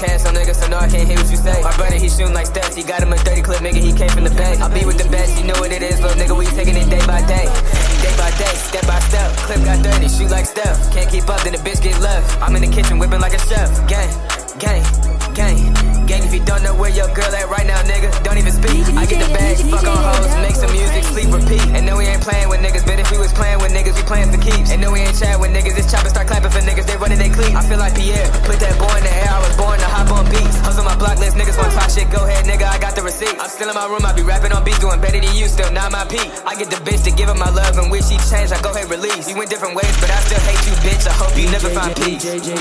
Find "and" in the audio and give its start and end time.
21.70-21.86, 24.72-24.82, 37.78-37.90